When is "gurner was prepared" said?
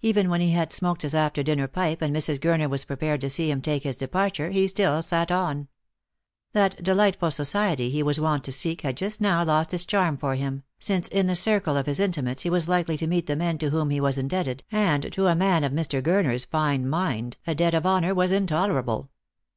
2.38-3.20